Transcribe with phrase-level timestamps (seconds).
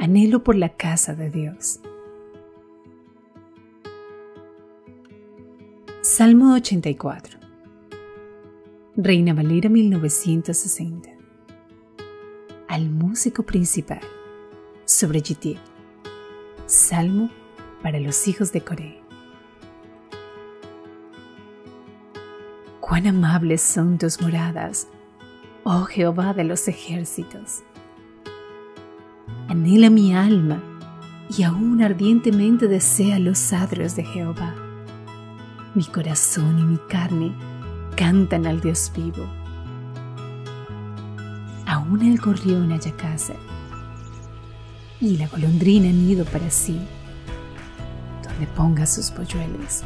[0.00, 1.80] Anhelo por la casa de Dios.
[6.02, 7.40] Salmo 84.
[8.96, 11.10] Reina Valera 1960.
[12.68, 14.00] Al músico principal.
[14.84, 15.58] Sobre GT.
[16.66, 17.28] Salmo
[17.82, 19.02] para los hijos de Coré.
[22.78, 24.86] Cuán amables son tus moradas,
[25.64, 27.64] oh Jehová de los ejércitos.
[29.48, 30.62] Anhela mi alma
[31.36, 34.54] y aún ardientemente desea los adrios de Jehová.
[35.74, 37.32] Mi corazón y mi carne
[37.96, 39.26] cantan al Dios vivo.
[41.66, 43.34] Aún el gorrión haya casa
[45.00, 46.80] y la golondrina nido para sí,
[48.22, 49.82] donde ponga sus polluelos,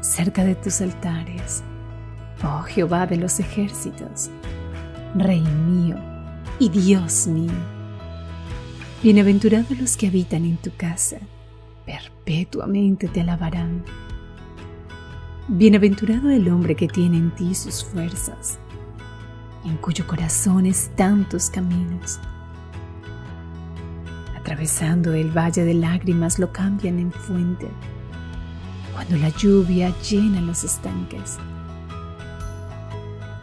[0.00, 1.62] cerca de tus altares
[2.42, 4.30] Oh Jehová de los ejércitos,
[5.14, 5.96] Rey mío
[6.58, 7.79] y Dios mío.
[9.02, 11.16] Bienaventurados los que habitan en tu casa,
[11.86, 13.82] perpetuamente te alabarán.
[15.48, 18.58] Bienaventurado el hombre que tiene en ti sus fuerzas,
[19.64, 22.20] en cuyo corazón están tus caminos.
[24.38, 27.68] Atravesando el valle de lágrimas lo cambian en fuente,
[28.92, 31.38] cuando la lluvia llena los estanques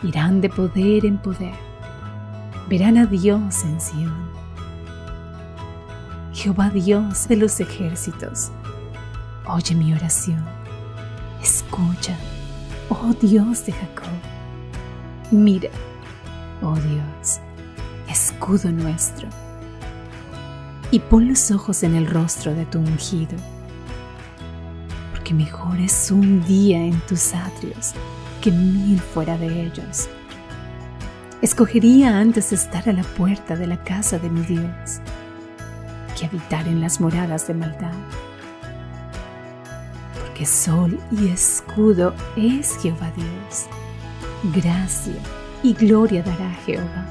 [0.04, 1.56] irán de poder en poder,
[2.70, 4.47] verán a Dios en Sión.
[6.38, 8.52] Jehová Dios de los ejércitos,
[9.48, 10.46] oye mi oración,
[11.42, 12.16] escucha,
[12.90, 14.14] oh Dios de Jacob.
[15.32, 15.72] Mira,
[16.62, 17.40] oh Dios,
[18.08, 19.28] escudo nuestro,
[20.92, 23.36] y pon los ojos en el rostro de tu ungido,
[25.14, 27.94] porque mejor es un día en tus atrios
[28.44, 30.08] que mil fuera de ellos.
[31.42, 35.02] Escogería antes estar a la puerta de la casa de mi Dios
[36.18, 37.94] que habitar en las moradas de maldad.
[40.20, 43.68] Porque sol y escudo es Jehová Dios.
[44.56, 45.14] Gracia
[45.64, 47.06] y gloria dará Jehová.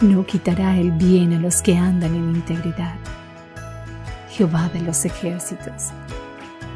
[0.00, 2.94] No quitará el bien a los que andan en integridad.
[4.30, 5.88] Jehová de los ejércitos.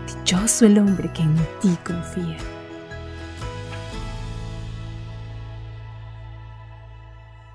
[0.07, 2.37] Dichoso el hombre que en ti confía.